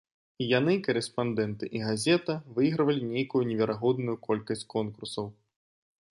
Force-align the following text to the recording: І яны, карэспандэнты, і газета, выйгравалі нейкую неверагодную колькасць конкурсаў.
І 0.43 0.45
яны, 0.51 0.73
карэспандэнты, 0.85 1.65
і 1.79 1.81
газета, 1.87 2.35
выйгравалі 2.55 3.03
нейкую 3.09 3.41
неверагодную 3.53 4.15
колькасць 4.29 4.67
конкурсаў. 4.75 5.29